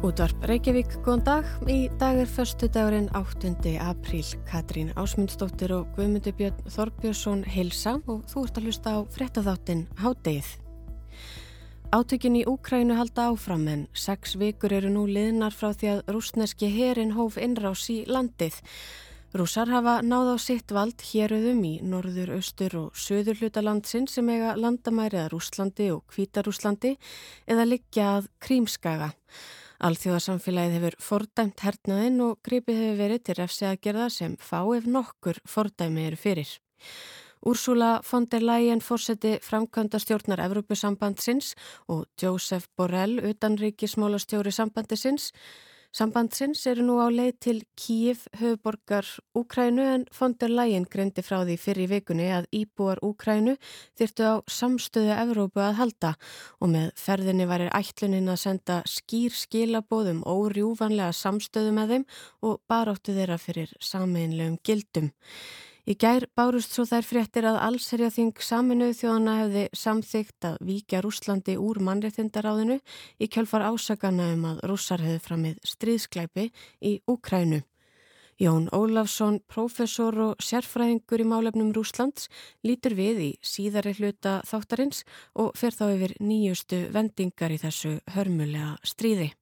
[0.00, 1.48] Útvarp Reykjavík, góðan dag.
[1.68, 3.50] Í dag er förstu dagurinn 8.
[3.84, 4.24] apríl.
[4.48, 10.48] Katrín Ásmundsdóttir og Guðmundur Björn Þorbjörnsson heilsa og þú ert að hlusta á frettatháttin Hádegið.
[11.92, 16.72] Átökin í Úkrænu halda áfram en sex vikur eru nú liðnar frá því að rúsneski
[16.72, 18.56] herin hóf innrás í landið.
[19.36, 24.56] Rúsar hafa náð á sitt vald héröðum í norður, austur og söður hlutalandsin sem eiga
[24.56, 26.96] landamæriða Rúslandi og Kvítarúslandi
[27.44, 29.12] eða liggja að Krímskaga.
[29.80, 34.84] Alþjóðarsamfélagið hefur fordæmt hernaðinn og gripið hefur verið til refsi að gerða sem fá ef
[34.84, 36.50] nokkur fordæmi eru fyrir.
[37.40, 41.54] Úrsula von der Leyen fórseti framkvæmda stjórnar Evrópusambandsins
[41.88, 45.30] og Joseph Borrell utanríkismólastjóri sambandisins
[45.90, 51.40] Sambandsins eru nú á leið til Kíif, höfuborgar Úkrænu en von der Leyen greindi frá
[51.42, 53.56] því fyrir vikunni að íbúar Úkrænu
[53.98, 56.12] þyrtu á samstöðu Evrópu að halda
[56.62, 62.06] og með ferðinni varir ætlunin að senda skýr skilabóðum órjúvanlega samstöðu með þeim
[62.46, 65.10] og baróttu þeirra fyrir sameinlegum gildum.
[65.88, 71.56] Í gær bárust svo þær fréttir að allserjaþing saminuð þjóðana hefði samþygt að víkja Rúslandi
[71.56, 72.76] úr mannreitindaráðinu
[73.16, 76.50] í kjálfar ásakana um að rússar hefði framið stríðsklæpi
[76.84, 77.62] í Úkrænu.
[78.40, 82.30] Jón Ólafsson, professor og sérfræðingur í málefnum Rúslands,
[82.64, 85.04] lítur við í síðari hluta þáttarins
[85.36, 89.34] og fer þá yfir nýjustu vendingar í þessu hörmulega stríði.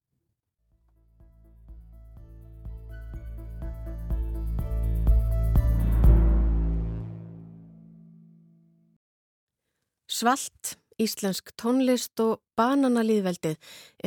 [10.18, 13.54] Svalt, íslensk tónlist og bananalýðveldið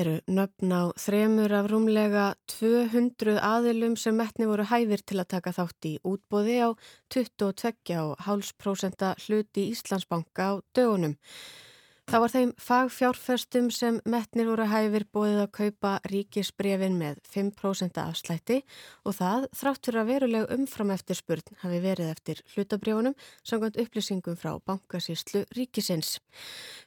[0.02, 5.54] eru nöfn á þremur af rúmlega 200 aðilum sem metni voru hæfir til að taka
[5.56, 6.70] þátt í útbóði á
[7.16, 11.16] 22,5% hluti Íslandsbanka á dögunum.
[12.12, 18.58] Það var þeim fagfjárfestum sem metnir voru hæfir bóðið að kaupa ríkisbrefin með 5% afslætti
[19.08, 23.16] og það þráttur að veruleg umfram eftir spurn hafi verið eftir hlutabrjónum
[23.48, 26.18] samkvæmt upplýsingum frá bankasýslu ríkisins.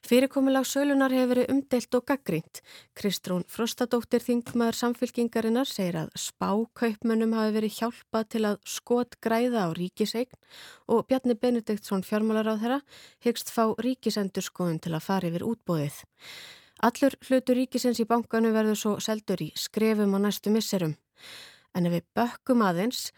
[0.05, 2.61] Fyrirkomulag sölunar hefur verið umdelt og gaggrínt.
[2.93, 9.69] Kristrún Frostadóttir Þingmaður samfélkingarinnar segir að spákaupmönnum hafi verið hjálpað til að skot græða á
[9.73, 10.37] ríkiseign
[10.93, 12.81] og Bjarni Benediktsson fjármálar á þeirra
[13.25, 16.01] hyggst fá ríkisendur skoðun til að fara fara yfir útbóðið.
[16.85, 20.97] Allur hlutur ríkisins í bankanu verður svo seldur í skrefum á næstu misserum.
[21.75, 23.13] En ef við bökkum aðeins,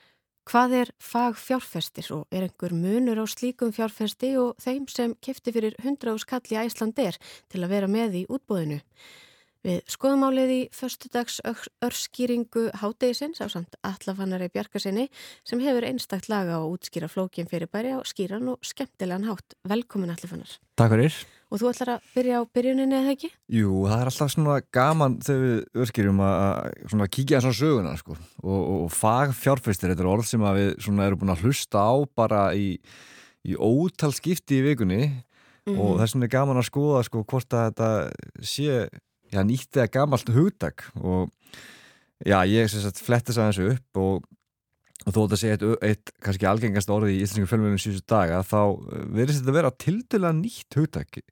[0.46, 5.54] hvað er fag fjárfestir og er einhver munur á slíkum fjárfesti og þeim sem kefti
[5.56, 7.18] fyrir 100 skall í Æsland er
[7.50, 8.78] til að vera með í útbóðinu?
[9.64, 11.40] Við skoðum álið í förstudags
[11.82, 15.08] örskýringu hátegisins á samt Allafannari Bjarkarsinni
[15.46, 19.56] sem hefur einstakt laga á útskýra flókin fyrir bæri á skýran og skemmtilegan hátt.
[19.66, 20.58] Velkomin Allafannar.
[20.76, 21.18] Takk fyrir.
[21.50, 23.30] Og þú ætlar að byrja á byrjuninni eða ekki?
[23.54, 28.16] Jú, það er alltaf svona gaman þegar við örskýrum að kíkja eins á söguna sko.
[28.42, 30.74] og, og fagfjárfæstir, þetta er orð sem við
[31.06, 32.76] erum búin að hlusta á bara í,
[33.46, 35.80] í ótal skipti í vikunni mm -hmm.
[35.80, 37.90] og þess vegna er gaman að skoða sko, hvort að þetta
[38.42, 38.88] sé
[39.32, 41.30] já, nýtt eða gamalt hugdag og
[42.24, 42.72] já, ég
[43.02, 44.24] fletti þess aðeins upp og,
[45.04, 48.58] og þó að segja eitt, eitt kannski algengast orði í íslensku fjölmjölunum síðustu daga þá
[48.64, 51.22] eh, verðist þetta að vera tildula nýtt hugdag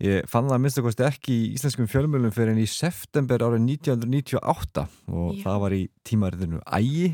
[0.00, 3.66] ég fann það að minnst okkurst ekki í íslenskum fjölmjölunum fyrir en í september árið
[3.76, 5.42] 1998 og já.
[5.44, 7.12] það var í tímariðinu ægi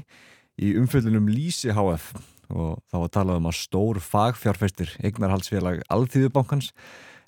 [0.57, 2.15] í umfjöldunum Lísi HF
[2.55, 6.71] og þá var talað um að stór fagfjárfæstir eignarhalsfélag Alþýðubankans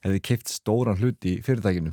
[0.04, 1.92] hefði keift stóran hlut í fyrirtækinu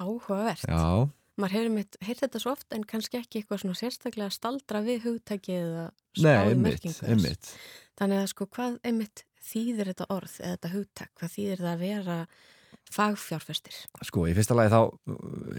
[0.00, 0.64] Áhugavert.
[0.68, 1.10] Já.
[1.40, 5.06] Maður hefur mitt, heyrt þetta svo oft en kannski ekki eitthvað svona sérstaklega staldra við
[5.06, 6.96] hugtækið eða spáði merkingu.
[7.00, 7.52] Nei, einmitt.
[8.00, 11.86] Þannig að sko hvað einmitt þýðir þetta orð eða þetta hugtæk, hvað þýðir það að
[11.86, 12.18] vera
[12.92, 13.78] fagfjárfestir?
[14.04, 14.80] Sko, í fyrsta lagi þá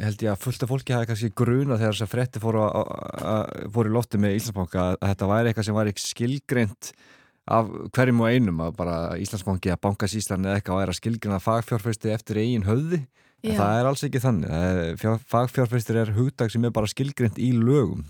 [0.04, 2.64] held ég að fullta fólki hafi kannski gruna þegar þess að fretti fóru,
[3.74, 6.94] fóru í lofti með Íslandsbanka að þetta væri eitthvað sem var ekki skilgreint
[7.54, 11.42] af hverjum og einum að bara Íslandsbanki að bankast Ísland eða eitthvað að vera skilgreina
[11.44, 13.02] fagfjárfesti eftir eigin höfði
[13.44, 15.08] það er alls ekki þannig.
[15.32, 18.06] Fagfjárfæstir er hugdag sem er bara skilgreynd í lögum.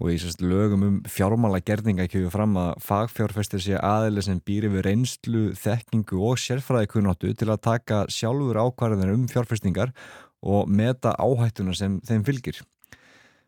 [0.00, 4.70] Og í sérst lögum um fjármála gerninga kjöfum fram að fagfjárfæstir sé aðeins sem býr
[4.70, 9.92] yfir reynslu, þekkingu og sérfræði kunnáttu til að taka sjálfur ákvarðanir um fjárfæstingar
[10.42, 12.62] og meta áhættuna sem þeim fylgir.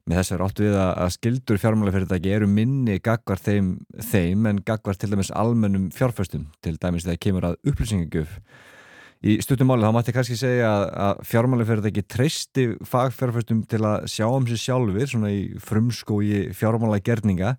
[0.05, 3.71] Með þess er áttu við að skildur fjármálafyrirtæki eru minni gagvar þeim,
[4.13, 8.37] þeim en gagvar til dæmis almennum fjárfæstum til dæmis þegar kemur að upplýsingagjöf
[9.25, 14.61] Í stuttumáli þá mætti kannski segja að fjármálafyrirtæki treysti fagfjárfæstum til að sjá um sér
[14.61, 17.55] sjálfur svona í frumskói fjármála gerninga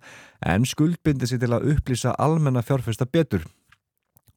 [0.46, 3.42] en skuldbindi sér til að upplýsa almenna fjárfæsta betur.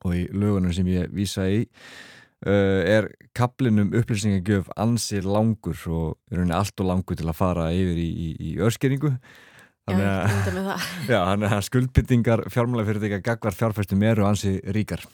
[0.01, 6.41] Og í lögunum sem ég vísa í uh, er kaplinum upplýsingagjöf ansið langur og er
[6.41, 9.13] henni allt og langur til að fara yfir í, í, í örskeringu
[9.85, 15.05] þannig að, já, að skuldbyttingar fjármálafyrirtækja gagvar fjárfæstum eru ansið ríkar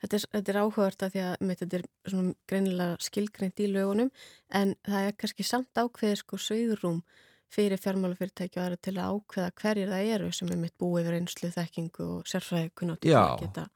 [0.00, 3.66] Þetta er, þetta er áhugavert að því að mitt, þetta er svona greinilega skilgreint í
[3.68, 4.12] lögunum
[4.56, 7.02] en það er kannski samt ákveðið sko sögurúm
[7.50, 11.16] fyrir fjármálafyrirtæki og aðra til að ákveða hverjir það eru sem er mitt búið yfir
[11.18, 13.66] einslu þekkingu og sérfræði kunnáttu til að geta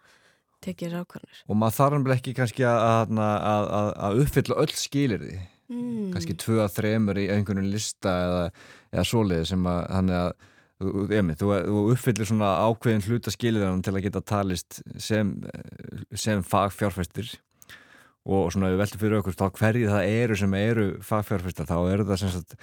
[0.64, 1.42] tekið rákvarnir.
[1.50, 5.36] Og maður þarf ekki kannski að, að, að, að uppfylla öll skilir því,
[5.74, 6.08] mm.
[6.14, 8.42] kannski tvö að þremur í einhvern lista eða,
[8.94, 9.84] eða svoleiði sem að
[10.82, 15.36] Emi, þú, þú uppfyllir svona ákveðin hluta skiliðan til að geta talist sem,
[16.18, 17.30] sem fagfjárfæstir
[18.24, 22.06] og svona við veltum fyrir okkur þá hverju það eru sem eru fagfjárfæstar þá eru
[22.08, 22.54] það sem sagt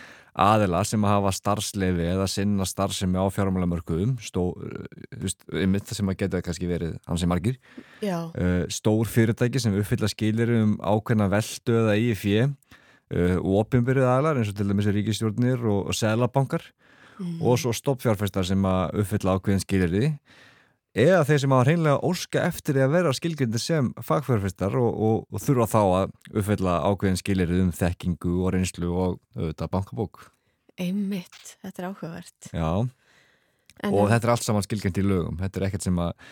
[0.41, 6.41] aðila sem að hafa starfsleifi eða sinna starfsemi á fjármálamörkuðum yfir það sem að geta
[6.41, 7.61] kannski verið hansi margir.
[8.01, 11.95] Uh, stór fyrirtæki sem uppfylla skilir um ákveðna veldu eða
[12.49, 16.65] uh, og ofinbyrðið aðlar eins og til dæmis ríkistjórnir og, og selabankar
[17.21, 17.41] mm.
[17.45, 20.09] og svo stoppfjárfæstar sem að uppfylla ákveðin skilirði
[20.97, 25.43] eða þeir sem hafa hreinlega óska eftir að vera skilgjöndir sem fagfjárfæstar og, og, og
[25.43, 30.23] þurfa þá að uppfylla ákveðin skilirði um þekkingu og reynslu og auðvitað bankabók.
[30.81, 32.49] Einmitt, þetta er áhugavert.
[32.51, 32.71] Já,
[33.81, 34.11] en og en...
[34.13, 35.37] þetta er allt saman skilgjönd í lögum.
[35.39, 36.25] Þetta er ekkert sem að,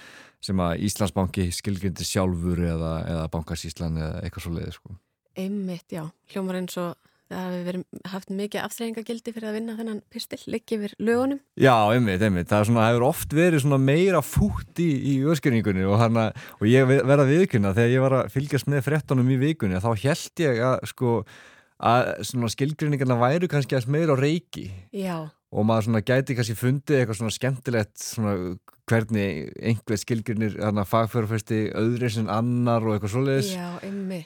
[0.50, 4.97] sem að Íslandsbanki skilgjöndi sjálfur eða, eða Bankasíslan eða eitthvað svo leiði sko.
[5.39, 6.03] Einmitt, já,
[6.33, 6.97] hljómar eins og
[7.29, 7.77] það hefur
[8.11, 11.41] haft mikið aftreyingagildi fyrir að vinna þennan pistil, liggi við lögunum.
[11.59, 16.29] Já, einmitt, einmitt, það svona, hefur oft verið meira fút í, í öskuringunni og, hana,
[16.57, 20.43] og ég verða viðkynna þegar ég var að fylgjast með frettunum í vikunni þá held
[20.45, 21.17] ég að, sko,
[21.91, 22.09] að
[22.55, 24.69] skilgrinningarna væru kannski meira á reiki.
[24.95, 25.29] Já.
[25.49, 28.33] og maður gæti kannski fundið eitthvað svona skemmtilegt svona
[28.89, 30.57] hvernig einhver skilgjörnir
[30.89, 33.51] fagfjörfesti öðri sem annar og eitthvað svoleiðis.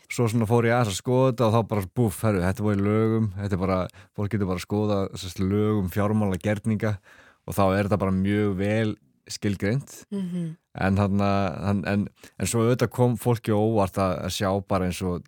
[0.09, 3.31] Svo svona fór ég að skoða og þá bara búf, herru, þetta var í lögum
[3.37, 3.79] þetta er bara,
[4.15, 4.99] fólk getur bara að skoða
[5.43, 6.97] lögum fjármála gerninga
[7.43, 8.95] og þá er þetta bara mjög vel
[9.31, 10.47] skilgjönd mm -hmm.
[10.73, 12.07] en, en, en,
[12.39, 15.23] en svo auðvitað kom fólki óvart að sjá bara eins og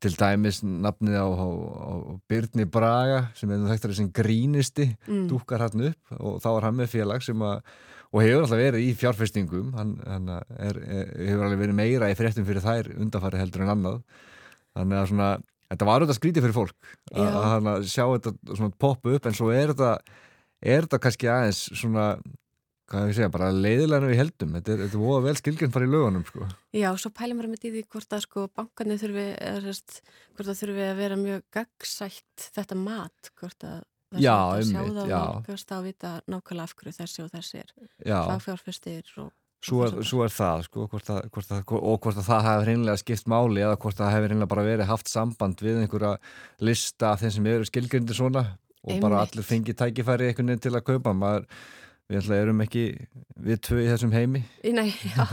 [0.00, 1.94] til dæmis nafnið á, á, á
[2.30, 5.26] Byrni Braga sem er þetta sem grínisti mm.
[5.30, 7.60] dúkar hann upp og þá er hann með félag sem að
[8.10, 12.16] og hefur alltaf verið í fjárfestingum hann, hann er, er, hefur alveg verið meira í
[12.18, 14.00] fréttum fyrir þær undanfari heldur en annað
[14.74, 15.28] þannig að svona,
[15.70, 19.52] þetta var auðvitað skrítið fyrir fólk að, að, að sjá þetta poppa upp en svo
[19.54, 19.92] er þetta
[20.60, 22.08] er þetta kannski aðeins svona
[22.90, 24.56] hvað ég segja, bara leiðilega við heldum.
[24.58, 26.48] Þetta er, þetta er vel skilgjörn farið í lögunum sko.
[26.76, 29.26] Já, svo pælum við með því hvort að sko bankarnir þurfi,
[30.34, 34.80] hvort að þurfi að vera mjög gagsætt þetta mat, hvort að Það já, er sjá
[34.80, 37.68] það og nálgast að vita nákvæmlega af hverju þessi og þessi er.
[38.10, 39.28] Fagfjárfyrstir og
[39.60, 42.70] Svo er, svo er það, sko, hvort að, hvort að, og hvort að það hefur
[42.70, 46.14] hinnlega skipt máli eða hvort það hefur hinnlega bara verið haft samband við einhverja
[46.64, 49.02] lista af þeim sem eru skilgrindir svona og Einmitt.
[49.04, 51.12] bara allir fengi tækifæri einhvern veginn til að kaupa.
[51.12, 51.44] Maður,
[52.10, 52.84] við ætla erum ekki
[53.40, 55.24] við tvö í þessum heimi Nei, já,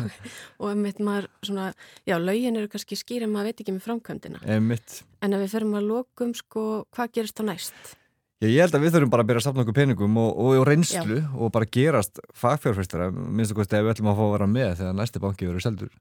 [0.62, 1.70] og einmitt maður svona,
[2.08, 5.02] já, laugin eru kannski skýra maður veit ekki með framkvæmdina Einmitt.
[5.26, 7.96] en ef við ferum að lokum, sko, hvað gerist þá næst?
[8.38, 10.50] Já, ég held að við þurfum bara að byrja að sapna okkur peningum og, og,
[10.60, 11.30] og reynslu Já.
[11.42, 14.94] og bara gerast fagfjárfæstara, minnst okkur steg við ætlum að fá að vera með þegar
[15.00, 15.96] næsti banki verður seldur.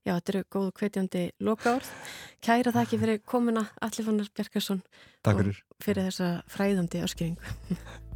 [0.00, 1.90] Já, þetta eru góðu kveitjandi lokaórð.
[2.48, 4.80] Kæra þakki fyrir komuna Alli Fannar Bjarkarsson
[5.20, 5.60] Takk fyrir.
[5.68, 7.52] og fyrir þessa fræðandi áskýringu.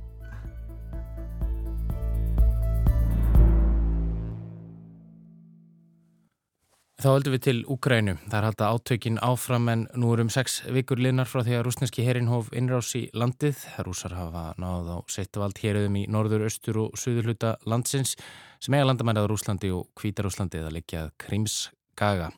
[6.97, 8.13] Þá höldum við til Úgrænu.
[8.25, 11.67] Það er halda átökin áfram en nú er um sex vikur linnar frá því að
[11.67, 13.61] rúsneski herinhof innrás í landið.
[13.85, 18.17] Rúsar hafa náð á setjavald héröðum í norður, östur og söður hluta landsins
[18.65, 21.67] sem eiga landamærað Rúslandi og Kvítarúslandi eða leikjað Krims
[22.01, 22.31] Gaga.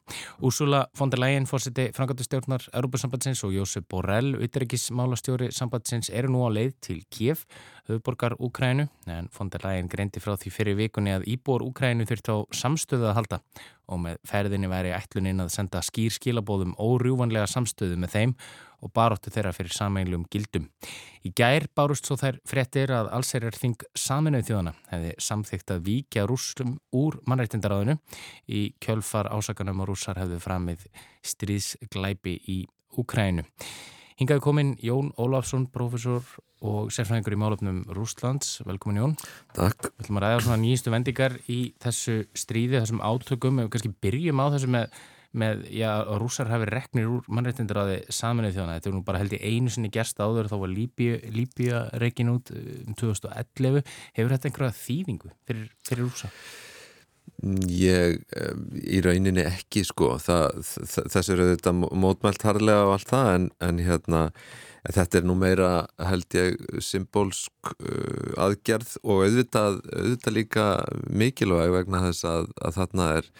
[0.43, 6.50] Úrsula von der Leyen, fórseti frangatustjórnar Europasambandsins og Jósef Borrell, utryggismálastjóri sambandsins eru nú á
[6.50, 7.43] leið til Kiev,
[7.88, 9.28] höfuborgar Úkrænu, en
[9.64, 13.40] Leyen greindi frá því fyrir vikunni að íbor Úkrænu þurft á samstöðu að halda
[13.88, 18.35] og með ferðinni væri ætluninn að senda skýr skilabóðum órjúvanlega samstöðu með þeim
[18.85, 20.68] og baróttu þeirra fyrir sameinlum gildum.
[21.26, 26.26] Í gær bárust svo þær frettir að allserjar þing saminuð þjóðana hefði samþygt að víkja
[26.30, 27.99] rúslum úr mannrættindaráðinu
[28.47, 30.88] í kjölfar ásakanum og rússar hefðu framið
[31.26, 32.64] stríðsglæpi í
[32.99, 33.45] Úkrænu.
[34.19, 36.25] Hingaði komin Jón Ólafsson, profesor
[36.67, 38.57] og sérfræðingur í málöfnum Rúslands.
[38.67, 39.15] Velkomin Jón.
[39.55, 39.93] Takk.
[39.93, 43.63] Við ætlum að ræða svona nýjistu vendingar í þessu stríði, þessum átökum.
[43.63, 44.99] Við kannski byrjum á þessu með
[45.37, 48.79] með, já, rússar hafi reknir úr því saminuð þjóna.
[48.79, 52.53] Þetta er nú bara held í einu sinni gerst áður, þá var Líbíu rekin út
[52.55, 53.85] um 2011.
[54.17, 56.33] Hefur þetta einhverja þýðingu fyrir, fyrir rússa?
[57.70, 58.18] Ég,
[58.82, 64.23] í rauninni ekki sko, þessu eru þetta mótmælt harlega og allt það en, en hérna,
[64.88, 65.70] þetta er nú meira
[66.08, 70.68] held ég symbólsk uh, aðgerð og auðvitað, auðvitað líka
[71.08, 73.32] mikilvæg vegna þess að, að þarna er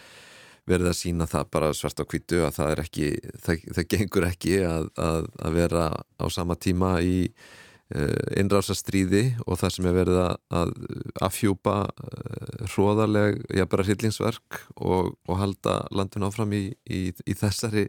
[0.69, 3.07] verið að sína það bara svart á kvítu að það er ekki,
[3.41, 9.57] það, það gengur ekki að, að, að vera á sama tíma í Eh, innrásastríði og
[9.57, 10.73] það sem er verið að
[11.25, 17.87] afhjúpa eh, hróðarleg, já bara hryllingsverk og, og halda landin áfram í, í, í þessari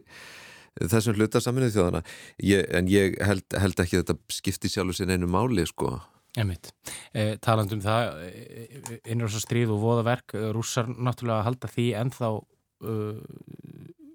[0.79, 2.01] þessum hlutarsaminu þjóðana
[2.41, 5.99] ég, en ég held, held ekki að þetta skipti sjálfur sín einu máli sko.
[6.39, 6.71] Emmitt,
[7.13, 13.17] eh, talandum það eh, innrásastríð og voðaverk rússar náttúrulega halda því ennþá uh,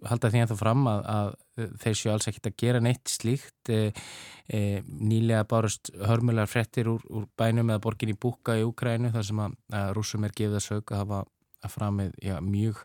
[0.06, 3.70] halda því ennþá fram að, að þeir séu alls ekkit að gera neitt slíkt.
[3.72, 3.92] E,
[4.46, 9.28] e, nýlega bárust hörmulegar frettir úr, úr bænum eða borgin í Búka í Ukrænu þar
[9.30, 11.22] sem að, að rúsum er gefið að sög að hafa
[11.64, 12.82] að framið já, mjög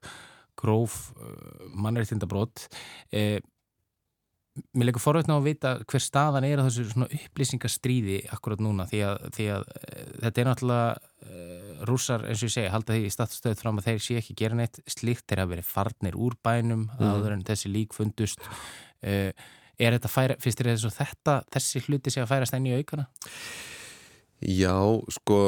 [0.62, 0.98] gróf
[1.74, 2.68] mannreittindabrót
[3.13, 3.40] e,
[4.75, 8.84] Mér leikur forveitna á að vita hver staðan er á þessu svona upplýsingastríði akkurat núna
[8.89, 9.70] því að, því að
[10.25, 14.03] þetta er náttúrulega rússar eins og ég segi halda því í statustöðu fram að þeir
[14.03, 17.01] sé ekki gera neitt slikt, þeir hafa verið farnir úr bænum mm.
[17.01, 19.31] áður en þessi lík fundust uh,
[19.81, 22.75] er þetta færa, finnst þér þess að þetta þessi hluti sé að færast enn í
[22.77, 23.08] aukana?
[24.41, 24.75] Já,
[25.13, 25.39] sko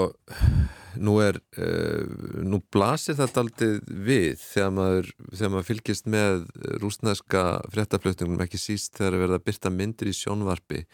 [1.02, 2.04] nú er uh,
[2.44, 6.46] nú blasir þetta aldrei við þegar maður, þegar maður fylgist með
[6.84, 10.86] rúsneska fréttaflutningum ekki síst þegar það verða að byrta myndir í sjónvarpi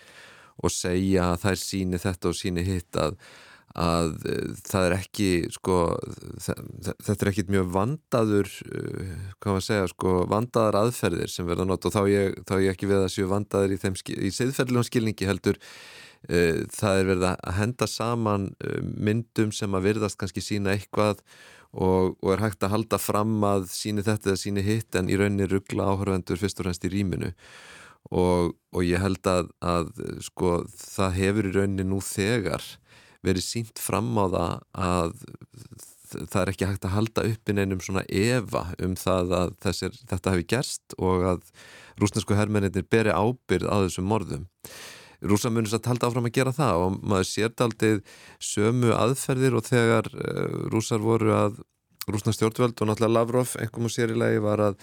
[0.60, 3.20] og segja að þær síni þetta og síni hitt að
[3.78, 5.78] að eh, það er ekki sko,
[6.42, 11.86] þetta er ekkit mjög vandaður eh, hvað maður segja, sko, vandaðar aðferðir sem verða nótt
[11.86, 13.80] og þá ég, þá ég ekki við að séu vandaður í,
[14.26, 15.62] í siðferðilegum skilningi heldur
[16.28, 21.24] það er verið að henda saman uh, myndum sem að virðast kannski sína eitthvað
[21.72, 25.18] og, og er hægt að halda fram að síni þetta eða síni hitt en í
[25.20, 27.32] rauninni ruggla áhörvendur fyrst og fremst í rýminu
[28.10, 29.92] og, og ég held að, að
[30.26, 32.66] sko, það hefur í rauninni nú þegar
[33.26, 34.54] verið sínt fram á það
[34.90, 35.16] að
[36.10, 39.98] það er ekki hægt að halda upp inn einum svona eva um það að þessir,
[40.10, 41.52] þetta hefur gerst og að
[42.02, 44.48] rúsnesku herrmennir beri ábyrð á þessum morðum.
[45.20, 47.92] Rúsa munist að halda áfram að gera það og maður sér aldrei
[48.40, 51.62] sömu aðferðir og þegar uh, rúsar voru að
[52.10, 54.80] rúsna stjórnvöld og náttúrulega Lavrov einhverjum sér í lagi var að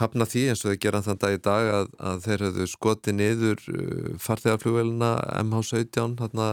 [0.00, 3.16] hafna því eins og þeir gera þann dag í dag að, að þeir hefðu skoti
[3.16, 5.12] niður uh, farþegarflugvelina
[5.42, 6.50] MH17 hérna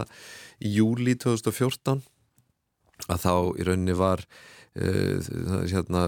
[0.60, 2.02] í júli 2014
[3.08, 4.26] að þá í rauninni var
[4.78, 6.06] hérna,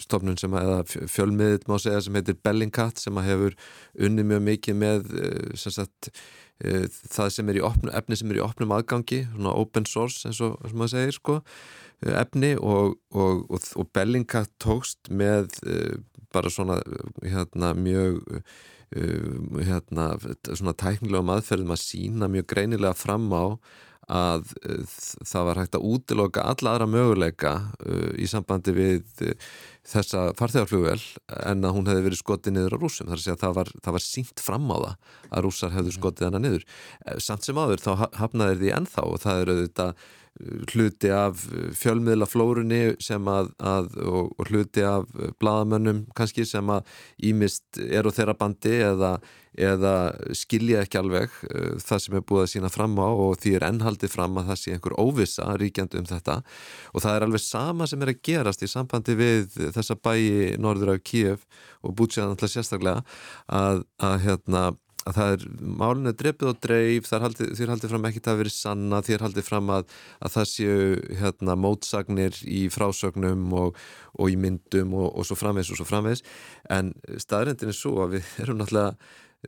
[0.00, 3.56] stofnun sem að fjölmiðið má segja sem heitir Bellingcat sem hefur
[3.98, 6.10] unni mjög mikið með uh, sem sagt,
[6.64, 10.28] uh, það sem er í opnum, efni sem er í opnum aðgangi, svona open source
[10.28, 11.38] eins og maður segir sko
[12.02, 15.52] efni og, og, og, og Bellingcat tókst með
[16.34, 16.80] bara svona
[17.22, 18.18] hérna mjög
[18.92, 20.08] hérna,
[20.50, 23.56] svona tæknilega maðferðum að sína mjög greinilega fram á
[24.10, 24.96] að uh,
[25.28, 27.52] það var hægt að útiloka alla aðra möguleika
[27.86, 29.36] uh, í sambandi við uh,
[29.88, 31.00] þessa farþegarflugvel
[31.42, 33.70] en að hún hefði verið skotið niður á rúsum þar að segja að það var,
[33.82, 34.92] það var sínt fram á það
[35.28, 36.66] að rúsar hefðu skotið hana niður.
[37.06, 37.90] Eh, samt sem áður þá
[38.20, 39.88] hafnaði því ennþá og það eru þetta
[40.72, 41.44] hluti af
[41.78, 45.06] fjölmiðla flórunni sem að, að og, og hluti af
[45.40, 46.88] bladamönnum kannski sem að
[47.30, 49.12] ímist er á þeirra bandi eða,
[49.54, 49.94] eða
[50.36, 53.68] skilja ekki alveg uh, það sem er búið að sína fram á og því er
[53.68, 56.38] ennhaldið fram að það sé einhver óvisa ríkjandi um þetta.
[56.92, 60.96] Og það er alveg sama sem er að gerast í sambandi við þessa bæi norður
[60.96, 61.46] af Kíf
[61.82, 63.02] og búið sér alltaf sérstaklega
[63.50, 64.70] að, að hérna
[65.08, 65.46] að það er,
[65.82, 69.24] málun er drefið og dreif haldi, þér haldið fram ekki það að verið sanna þér
[69.26, 70.76] haldið fram að, að það séu
[71.22, 73.82] hérna, mótsagnir í frásögnum og,
[74.18, 76.22] og í myndum og, og svo framvegs og svo framvegs
[76.70, 78.96] en staðrendin er svo að við erum náttúrulega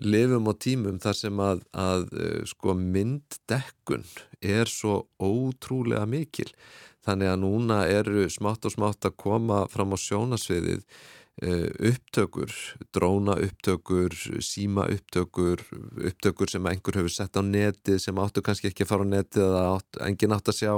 [0.02, 4.06] lifum á tímum þar sem að, að eh, sko mynddekkun
[4.42, 6.48] er svo ótrúlega mikil.
[7.04, 10.82] Þannig að núna eru smátt og smátt að koma fram á sjónasviðið
[11.42, 12.52] upptökur,
[12.94, 15.64] dróna upptökur, síma upptökur,
[16.06, 19.46] upptökur sem einhver hefur sett á netið sem áttu kannski ekki að fara á netið
[19.48, 20.74] eða átt, engin átt að sjá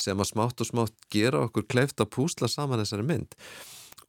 [0.00, 3.36] sem að smátt og smátt gera okkur kleift að púsla saman þessari mynd.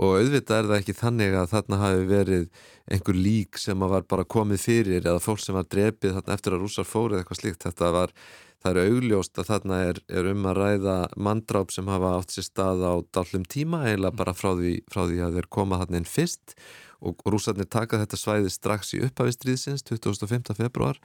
[0.01, 2.45] Og auðvitað er það ekki þannig að þarna hafi verið
[2.91, 6.63] einhver lík sem var bara komið fyrir eða fólk sem var drefið þarna eftir að
[6.65, 8.15] rúsar fórið eitthvað slíkt, þetta var
[8.61, 12.47] það er augljóst að þarna er, er um að ræða mandráp sem hafa átt sér
[12.47, 16.09] stað á dallum tíma eiginlega bara frá því, frá því að þeir koma þarna inn
[16.09, 16.57] fyrst.
[17.01, 20.53] Og, rúsarnir taka þetta svæði strax í upphafistriðsins 25.
[20.53, 20.99] februar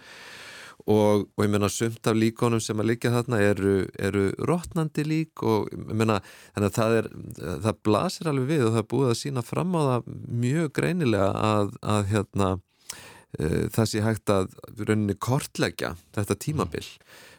[0.84, 5.42] og, og ég menna sumt af líkonum sem að líka þarna eru, eru rótnandi lík
[5.46, 6.18] og ég menna
[6.54, 7.08] þannig að það er,
[7.64, 10.10] það blasir alveg við og það er búið að sína fram á það
[10.44, 12.50] mjög greinilega að, að hérna
[13.38, 16.84] e, það sé hægt að rauninni kortleggja þetta tímabil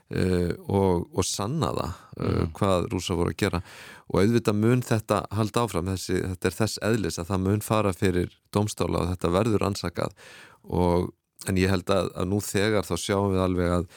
[0.09, 0.25] e,
[0.67, 3.61] og, og sanna það e, hvað rúsa voru að gera.
[4.07, 7.93] Og auðvitað mun þetta halda áfram þessi, þetta er þess eðlis að það mun fara
[7.95, 10.15] fyrir domstála og þetta verður ansakað.
[10.67, 11.11] Og
[11.47, 13.87] en ég held að, að nú þegar þá sjáum við alveg að,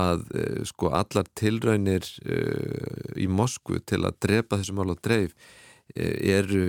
[0.00, 5.36] að uh, sko allar tilraunir uh, í Moskvu til að drepa þessum mál á dreif
[5.94, 6.64] eru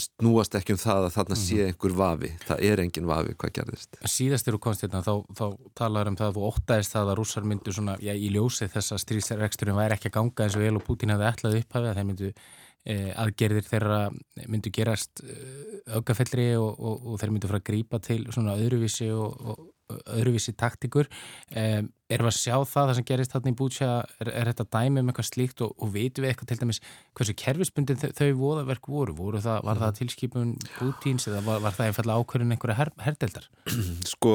[0.00, 1.72] snúast ekki um það að þarna sé mhm.
[1.72, 5.44] einhver vafi það er engin vafi hvað gerðist Síðast eru konstina þá, þá
[5.78, 8.96] talar um það að þú óttaðist það að rússar myndu svona, já, í ljósi þess
[8.96, 12.00] að stríðsreksturinn væri ekki að ganga eins og vel og Putin hefði ætlað upphafið að
[12.00, 12.32] þeir myndu
[12.88, 14.00] aðgerðir þeirra
[14.48, 19.10] myndu gerast eh, aukafellri og, og, og þeir myndu fara að grípa til svona öðruvísi
[19.12, 23.56] og, og öðruvísi taktikur um, erum við að sjá það það sem gerist þarna í
[23.58, 23.88] bútsja
[24.22, 26.80] er, er þetta dæmi um eitthvað slíkt og veitum við eitthvað til dæmis
[27.18, 31.76] hversu kerfisbundin þau, þau voðaverk voru, voru það, var það tilskipun Pútins eða var, var
[31.76, 33.50] það einfallega ákvörðin einhverja her, herdeldar?
[34.12, 34.34] Sko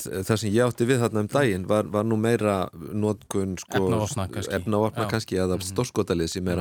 [0.00, 3.86] það sem ég átti við þarna um daginn var, var nú meira nótkun sko,
[4.44, 5.68] efna og opna kannski eða mhm.
[5.72, 6.52] stórskotalið sem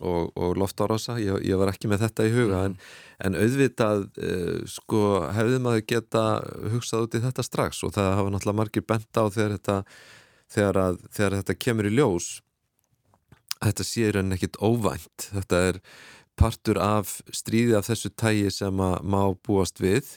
[0.00, 2.64] og, og loftárása, ég, ég var ekki með þetta í huga mm.
[2.66, 2.78] en,
[3.28, 5.02] en auðvitað uh, sko
[5.36, 6.24] hefði maður geta
[6.74, 9.78] hugsað út í þetta strax og það hafa náttúrulega margir bent á þegar þetta,
[10.56, 12.32] þegar að, þegar þetta kemur í ljós
[13.60, 15.80] þetta sé rauninni ekkit óvænt þetta er
[16.38, 20.16] partur af stríði af þessu tægi sem að má búast við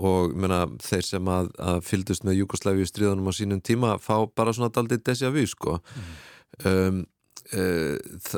[0.00, 4.54] og menna, þeir sem að, að fyldust með Jugoslæfi stríðanum á sínum tíma fá bara
[4.56, 6.14] svona daldið desja við sko mm.
[6.70, 7.02] um,
[7.50, 7.96] Uh,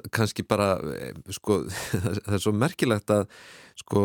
[0.09, 1.59] kannski bara eh, sko,
[2.25, 3.27] það er svo merkilegt að
[3.77, 4.05] sko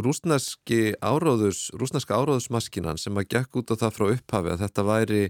[0.00, 5.22] rúsneski áróðus rúsneska áróðusmaskinan sem að gekk út á það frá upphafi að þetta væri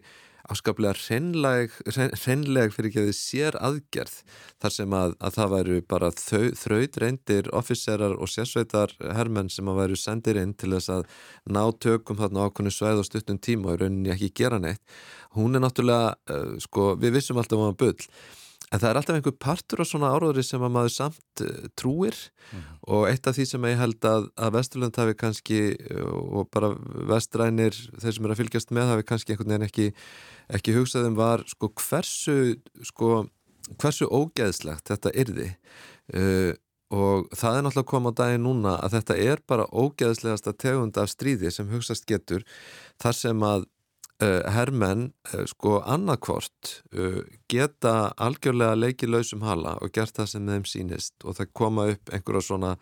[0.51, 4.17] afskaplega hreinleg, hreinleg fyrir ekki að þið sér aðgerð
[4.63, 9.71] þar sem að, að það væru bara þau, þraut reyndir officerar og sérsveitar hermenn sem
[9.71, 11.07] að væru sendir inn til þess að
[11.53, 14.83] ná tökum þarna ákveðinu sveið og stuttum tíma og rauninni ekki gera neitt.
[15.37, 18.11] Hún er náttúrulega, uh, sko, við vissum alltaf um að bull
[18.71, 22.17] En það er alltaf einhver partur á svona áróðri sem að maður samt uh, trúir.
[22.55, 25.59] Mm og eitt af því sem ég held að, að Vesturlund hafi kannski
[26.01, 26.73] og bara
[27.11, 29.87] vestrænir, þeir sem eru að fylgjast með hafi kannski einhvern veginn ekki,
[30.59, 32.39] ekki hugsaðum var sko hversu
[32.89, 33.13] sko
[33.79, 35.53] hversu ógeðslegt þetta yrði.
[36.11, 36.53] Uh,
[36.91, 41.13] og það er náttúrulega komað á daginn núna að þetta er bara ógeðslegasta tegund af
[41.13, 42.43] stríði sem hugsaðst getur
[42.99, 43.69] þar sem að
[44.21, 50.51] Uh, hermenn uh, sko annarkvort uh, geta algjörlega leikið lausum hala og gert það sem
[50.51, 52.75] þeim sínist og það koma upp einhverja svona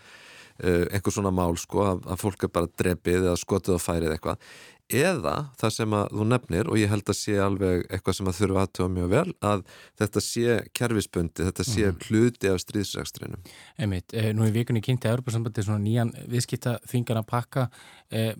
[0.58, 4.40] einhver svona mál sko að, að fólk er bara drefið eða skotið og færið eitthvað
[4.88, 8.38] eða það sem að þú nefnir og ég held að sé alveg eitthvað sem að
[8.38, 9.64] þurfa aðtöða mjög vel að
[10.00, 11.98] þetta sé kervisbundi, þetta sé mm.
[12.08, 13.48] hluti af stríðsrækstrinum.
[13.78, 17.66] Emit, eh, nú í vikunni kynnti að Europasambandi svona nýjan viðskipta þingar að pakka
[18.10, 18.32] eh,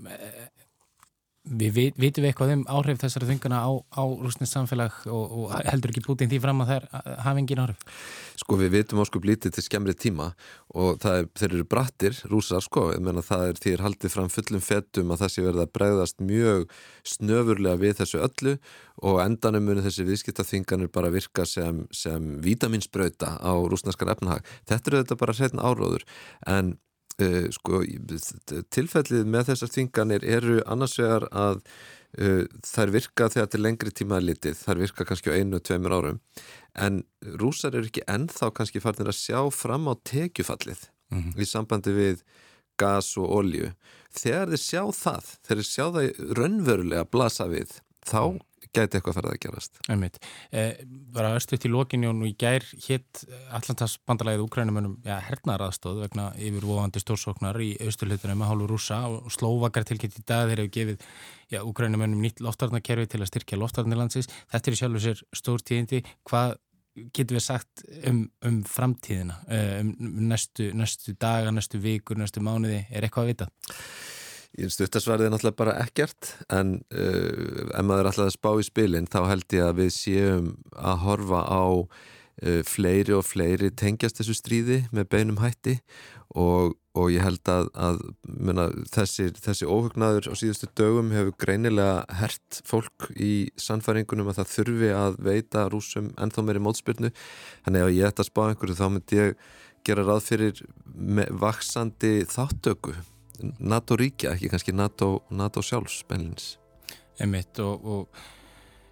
[1.49, 5.93] Við vitum við eitthvað um áhrif þessari þungana á, á rúsnins samfélag og, og heldur
[5.93, 6.87] ekki Putin því fram að þær
[7.25, 7.85] hafa engin áhrif?
[8.39, 10.29] Sko við vitum óskup lítið til skemmri tíma
[10.77, 14.65] og er, þeir eru brattir, rúsar sko, menna það er því er haldið fram fullum
[14.65, 16.67] fettum að það sé verið að bregðast mjög
[17.15, 18.57] snöfurlega við þessu öllu
[19.09, 24.45] og endanum munir þessi viðskiptaþinganir bara virka sem, sem vitaminsbrauta á rúsnarskar efnahag.
[24.69, 26.07] Þetta eru þetta bara hreitn áróður
[26.47, 26.77] en
[27.19, 27.81] Uh, sko,
[28.71, 34.21] tilfellið með þessar þinganir eru annars vegar að uh, þær virka þegar til lengri tíma
[34.23, 36.21] litið, þær virka kannski á einu, tveimur árum
[36.79, 37.01] en
[37.41, 41.43] rúsar eru ekki ennþá kannski farnir að sjá fram á tekjufallið mm -hmm.
[41.43, 42.23] í sambandi við
[42.79, 43.73] gas og olju
[44.15, 48.45] þegar þeir sjá það, þegar þeir sjá það raunverulega blasa við, þá mm
[48.79, 49.81] gæti eitthvað ferða að gerast.
[50.51, 56.29] Eh, Bara östuðt í lokinu og í gær hitt Allandars bandalæðið Ukrænumönum ja, hernaraðstóð vegna
[56.37, 61.05] yfirvofandi stórsóknar í austurlutunum með hálfur rúsa og slóvakar tilkynnt í dag þeir hefur gefið
[61.55, 66.03] ja, Ukrænumönum nýtt loftarnakerfi til að styrkja loftarnilandsins þetta er sjálfur sér stór tíðindi.
[66.29, 66.59] Hvað
[67.15, 69.41] getur við sagt um, um framtíðina?
[69.53, 72.85] Eh, um næstu, næstu daga, næstu vikur, næstu mánuði?
[72.91, 73.51] Er eitthvað að vita?
[74.57, 79.09] Stuttasverðið er náttúrulega bara ekkert en uh, ef maður er alltaf að spá í spilin
[79.11, 84.35] þá held ég að við séum að horfa á uh, fleiri og fleiri tengjast þessu
[84.39, 85.79] stríði með beinum hætti.
[86.39, 92.03] Og, og ég held að, að mena, þessi, þessi óhugnaður á síðustu dögum hefur greinilega
[92.19, 97.13] hert fólk í sannfæringunum að það þurfi að veita rúsum ennþá meiri mótspyrnu.
[97.69, 99.47] Þannig að ég ætta að spá einhverju þá myndi ég
[99.89, 100.67] gera ráð fyrir
[101.41, 102.97] vaksandi þáttöku
[103.59, 106.57] NATO ríkja, ekki kannski NATO, NATO sjálfs beinlins.
[107.19, 108.21] Einmitt og, og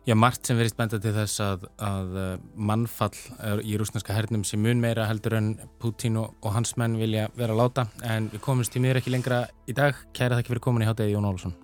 [0.06, 4.62] já, margt sem verist benda til þess að, að uh, mannfall í rúsneska hernum sem
[4.62, 8.42] mun meira heldur en Putin og, og hans menn vilja vera að láta en við
[8.46, 9.98] komumst í miður ekki lengra í dag.
[10.16, 11.54] Kæra þakki fyrir komin í Hátegi Jón Olsson.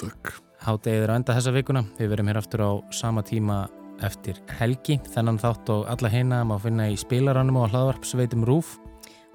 [0.00, 0.36] Takk.
[0.66, 1.84] Hátegi er á enda þessa vikuna.
[1.98, 3.66] Við verum hér aftur á sama tíma
[4.04, 4.98] eftir helgi.
[5.14, 8.76] Þennan þátt og alla heina má finna í spilaranum og hlaðvarpsveitum Rúf.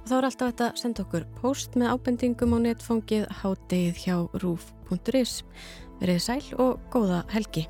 [0.02, 4.18] Og þá er alltaf þetta að senda okkur post með ábendingum á netfóngið háttegið hjá
[4.42, 5.36] rúf.is.
[6.02, 7.68] Verið sæl og góða helgi.